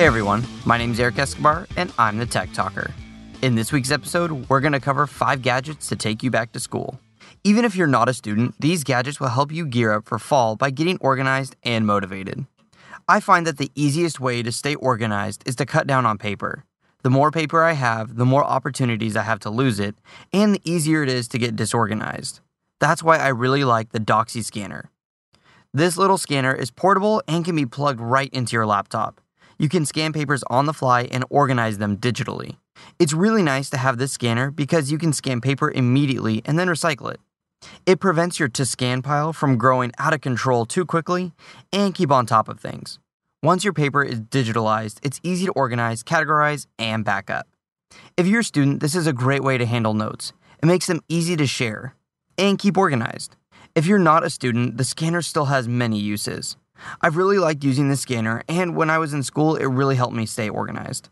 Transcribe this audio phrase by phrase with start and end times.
[0.00, 2.90] Hey everyone, my name is Eric Escobar and I'm the Tech Talker.
[3.42, 6.58] In this week's episode, we're going to cover five gadgets to take you back to
[6.58, 6.98] school.
[7.44, 10.56] Even if you're not a student, these gadgets will help you gear up for fall
[10.56, 12.46] by getting organized and motivated.
[13.10, 16.64] I find that the easiest way to stay organized is to cut down on paper.
[17.02, 19.96] The more paper I have, the more opportunities I have to lose it,
[20.32, 22.40] and the easier it is to get disorganized.
[22.78, 24.90] That's why I really like the Doxie scanner.
[25.74, 29.20] This little scanner is portable and can be plugged right into your laptop.
[29.60, 32.56] You can scan papers on the fly and organize them digitally.
[32.98, 36.66] It's really nice to have this scanner because you can scan paper immediately and then
[36.66, 37.20] recycle it.
[37.84, 41.34] It prevents your to scan pile from growing out of control too quickly
[41.74, 43.00] and keep on top of things.
[43.42, 47.46] Once your paper is digitalized, it's easy to organize, categorize, and back up.
[48.16, 50.32] If you're a student, this is a great way to handle notes.
[50.62, 51.94] It makes them easy to share
[52.38, 53.36] and keep organized.
[53.74, 56.56] If you're not a student, the scanner still has many uses.
[57.00, 60.14] I've really liked using the scanner, and when I was in school, it really helped
[60.14, 61.08] me stay organized.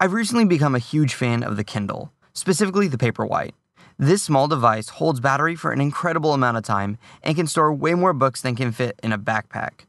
[0.00, 3.52] I've recently become a huge fan of the Kindle, specifically the Paperwhite.
[3.98, 7.94] This small device holds battery for an incredible amount of time and can store way
[7.94, 9.86] more books than can fit in a backpack.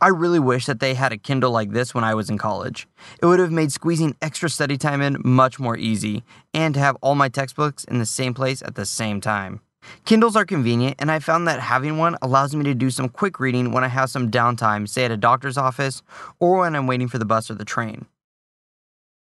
[0.00, 2.86] I really wish that they had a Kindle like this when I was in college.
[3.20, 6.96] It would have made squeezing extra study time in much more easy, and to have
[7.00, 9.60] all my textbooks in the same place at the same time.
[10.04, 13.40] Kindles are convenient, and I found that having one allows me to do some quick
[13.40, 16.02] reading when I have some downtime, say at a doctor's office
[16.38, 18.06] or when I'm waiting for the bus or the train.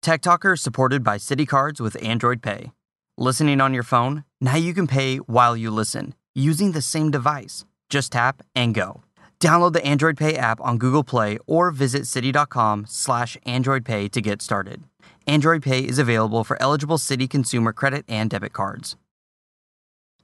[0.03, 2.73] Tech Talker is supported by Citi Cards with Android Pay.
[3.17, 4.25] Listening on your phone?
[4.41, 7.65] Now you can pay while you listen using the same device.
[7.89, 9.03] Just tap and go.
[9.41, 14.21] Download the Android Pay app on Google Play or visit citi.com slash Android Pay to
[14.21, 14.85] get started.
[15.27, 18.97] Android Pay is available for eligible Citi consumer credit and debit cards.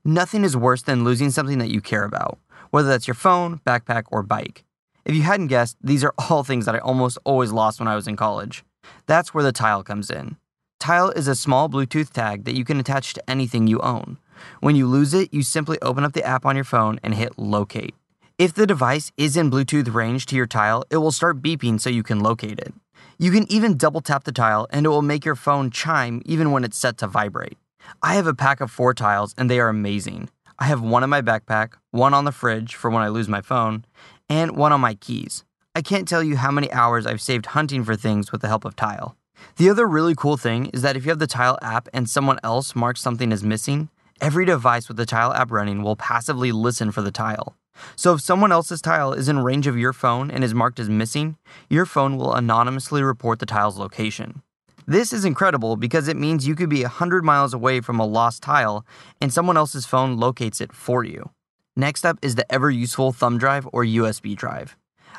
[0.05, 2.39] Nothing is worse than losing something that you care about,
[2.71, 4.65] whether that's your phone, backpack, or bike.
[5.05, 7.97] If you hadn't guessed, these are all things that I almost always lost when I
[7.97, 8.65] was in college.
[9.07, 10.37] That's where the Tile comes in.
[10.79, 14.17] Tile is a small Bluetooth tag that you can attach to anything you own.
[14.61, 17.39] When you lose it, you simply open up the app on your phone and hit
[17.39, 17.95] locate.
[18.39, 21.91] If the device is in Bluetooth range to your tile, it will start beeping so
[21.91, 22.73] you can locate it.
[23.19, 26.53] You can even double tap the tile and it will make your phone chime even
[26.53, 27.59] when it's set to vibrate.
[28.03, 30.31] I have a pack of four tiles and they are amazing.
[30.59, 33.41] I have one in my backpack, one on the fridge for when I lose my
[33.41, 33.85] phone,
[34.29, 35.45] and one on my keys.
[35.75, 38.65] I can't tell you how many hours I've saved hunting for things with the help
[38.65, 39.17] of Tile.
[39.57, 42.39] The other really cool thing is that if you have the Tile app and someone
[42.45, 43.89] else marks something as missing,
[44.21, 47.57] every device with the Tile app running will passively listen for the tile.
[47.97, 50.91] So if someone else's tile is in range of your phone and is marked as
[50.91, 51.39] missing,
[51.71, 54.43] your phone will anonymously report the tile's location.
[54.87, 58.43] This is incredible because it means you could be 100 miles away from a lost
[58.43, 58.85] tile
[59.21, 61.31] and someone else's phone locates it for you.
[61.77, 64.77] Next up is the ever useful thumb drive or USB drive.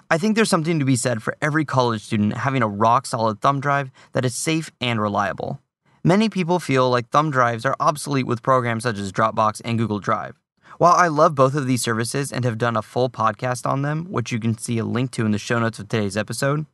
[0.09, 3.39] I think there's something to be said for every college student having a rock solid
[3.39, 5.59] thumb drive that is safe and reliable.
[6.03, 9.99] Many people feel like thumb drives are obsolete with programs such as Dropbox and Google
[9.99, 10.39] Drive.
[10.79, 14.05] While I love both of these services and have done a full podcast on them,
[14.09, 16.65] which you can see a link to in the show notes of today's episode,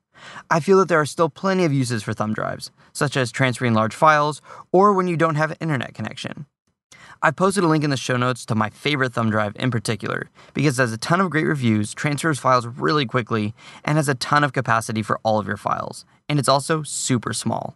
[0.49, 3.73] I feel that there are still plenty of uses for thumb drives, such as transferring
[3.73, 4.41] large files
[4.71, 6.45] or when you don't have an internet connection.
[7.21, 10.29] I posted a link in the show notes to my favorite thumb drive in particular
[10.53, 14.15] because it has a ton of great reviews, transfers files really quickly, and has a
[14.15, 16.05] ton of capacity for all of your files.
[16.29, 17.75] And it's also super small.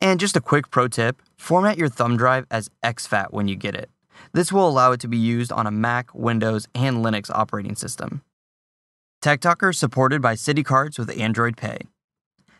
[0.00, 3.74] And just a quick pro tip format your thumb drive as exFAT when you get
[3.74, 3.90] it.
[4.32, 8.22] This will allow it to be used on a Mac, Windows, and Linux operating system.
[9.26, 11.78] Tech Talker is supported by Citi Cards with Android Pay.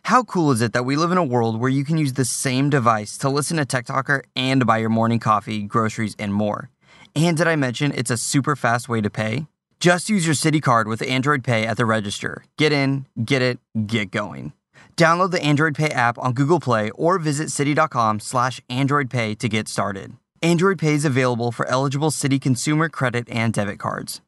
[0.03, 2.25] How cool is it that we live in a world where you can use the
[2.25, 6.71] same device to listen to Tech Talker and buy your morning coffee, groceries, and more?
[7.15, 9.47] And did I mention it's a super fast way to pay?
[9.79, 12.45] Just use your Citi Card with Android Pay at the register.
[12.59, 14.53] Get in, get it, get going.
[14.97, 19.49] Download the Android Pay app on Google Play or visit citi.com slash Android Pay to
[19.49, 20.17] get started.
[20.43, 24.21] Android Pay is available for eligible Citi consumer credit and debit cards.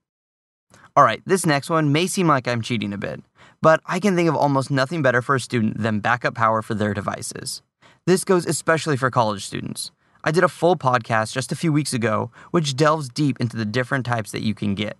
[0.98, 3.22] All right, this next one may seem like I'm cheating a bit,
[3.62, 6.74] but I can think of almost nothing better for a student than backup power for
[6.74, 7.62] their devices.
[8.08, 9.92] This goes especially for college students.
[10.24, 13.64] I did a full podcast just a few weeks ago, which delves deep into the
[13.64, 14.96] different types that you can get.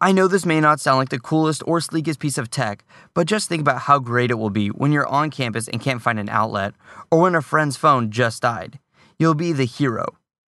[0.00, 2.82] I know this may not sound like the coolest or sleekest piece of tech,
[3.12, 6.00] but just think about how great it will be when you're on campus and can't
[6.00, 6.72] find an outlet,
[7.10, 8.78] or when a friend's phone just died.
[9.18, 10.06] You'll be the hero.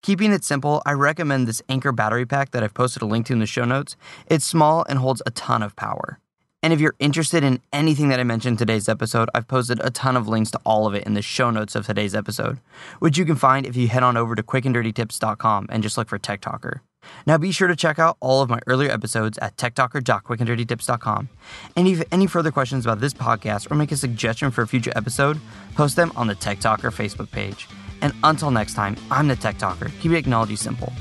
[0.02, 3.32] Keeping it simple, I recommend this Anker battery pack that I've posted a link to
[3.32, 3.96] in the show notes.
[4.26, 6.20] It's small and holds a ton of power.
[6.62, 9.90] And if you're interested in anything that I mentioned in today's episode, I've posted a
[9.90, 12.58] ton of links to all of it in the show notes of today's episode,
[12.98, 16.18] which you can find if you head on over to quickanddirtytips.com and just look for
[16.18, 16.82] Tech Talker.
[17.26, 21.28] Now be sure to check out all of my earlier episodes at techtalker.quickanddirtytips.com.
[21.76, 24.62] And if you have any further questions about this podcast or make a suggestion for
[24.62, 25.40] a future episode,
[25.74, 27.68] post them on the Tech Talker Facebook page.
[28.02, 30.92] And until next time, I'm the Tech Talker, keeping technology simple.